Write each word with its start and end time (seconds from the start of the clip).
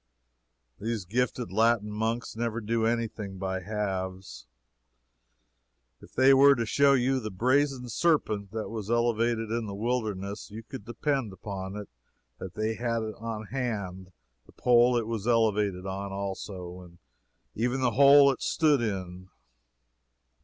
These 0.79 1.05
gifted 1.05 1.51
Latin 1.51 1.91
monks 1.91 2.35
never 2.35 2.59
do 2.59 2.87
any 2.87 3.07
thing 3.07 3.37
by 3.37 3.61
halves. 3.61 4.47
If 6.01 6.13
they 6.13 6.33
were 6.33 6.55
to 6.55 6.65
show 6.65 6.93
you 6.93 7.19
the 7.19 7.29
Brazen 7.29 7.87
Serpent 7.87 8.49
that 8.49 8.69
was 8.69 8.89
elevated 8.89 9.51
in 9.51 9.67
the 9.67 9.75
wilderness, 9.75 10.49
you 10.49 10.63
could 10.63 10.85
depend 10.85 11.31
upon 11.33 11.75
it 11.75 11.87
that 12.39 12.55
they 12.55 12.73
had 12.73 13.03
on 13.19 13.45
hand 13.51 14.11
the 14.47 14.53
pole 14.53 14.97
it 14.97 15.05
was 15.05 15.27
elevated 15.27 15.85
on 15.85 16.11
also, 16.11 16.81
and 16.81 16.97
even 17.53 17.81
the 17.81 17.91
hole 17.91 18.31
it 18.31 18.41
stood 18.41 18.81
in. 18.81 19.29